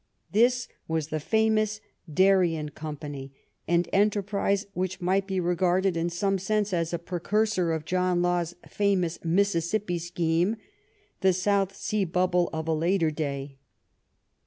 [0.31, 1.79] This was the famous
[2.11, 3.33] Darien Company,
[3.67, 8.55] an enterprise which might be regarded in some sense as a precursor of John Law^s
[8.67, 10.55] famous Mis sissippi scheme,
[11.19, 13.59] the South Sea Bubble of a later day.